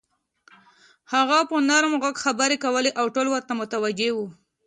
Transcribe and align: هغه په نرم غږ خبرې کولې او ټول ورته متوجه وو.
هغه 1.13 1.37
په 1.49 1.55
نرم 1.69 1.93
غږ 2.03 2.15
خبرې 2.25 2.57
کولې 2.63 2.91
او 2.99 3.05
ټول 3.15 3.27
ورته 3.29 3.53
متوجه 3.61 4.09
وو. 4.15 4.27